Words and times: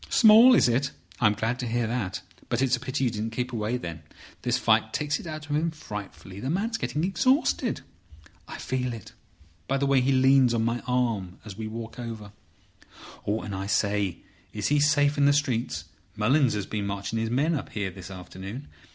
"Small! 0.09 0.55
Is 0.55 0.67
it? 0.67 0.89
I'm 1.19 1.35
glad 1.35 1.59
to 1.59 1.67
hear 1.67 1.85
that. 1.85 2.21
But 2.49 2.63
it's 2.63 2.75
a 2.75 2.79
pity 2.79 3.03
you 3.03 3.11
didn't 3.11 3.33
keep 3.33 3.53
away, 3.53 3.77
then. 3.77 4.01
This 4.41 4.57
fight 4.57 4.93
takes 4.93 5.19
it 5.19 5.27
out 5.27 5.47
of 5.47 5.55
him 5.55 5.69
frightfully. 5.69 6.39
The 6.39 6.49
man's 6.49 6.79
getting 6.79 7.03
exhausted. 7.03 7.81
I 8.47 8.57
feel 8.57 8.93
it 8.93 9.13
by 9.67 9.77
the 9.77 9.85
way 9.85 10.01
he 10.01 10.11
leans 10.11 10.55
on 10.55 10.65
my 10.65 10.79
arm 10.87 11.37
as 11.45 11.55
we 11.55 11.67
walk 11.67 11.99
over. 11.99 12.31
And, 13.27 13.53
I 13.53 13.67
say, 13.67 14.23
is 14.53 14.69
he 14.69 14.79
safe 14.79 15.19
in 15.19 15.25
the 15.25 15.33
streets? 15.33 15.85
Mullins 16.15 16.55
has 16.55 16.65
been 16.65 16.87
marching 16.87 17.19
his 17.19 17.29
men 17.29 17.53
up 17.53 17.69
here 17.69 17.91
this 17.91 18.09
afternoon. 18.09 18.69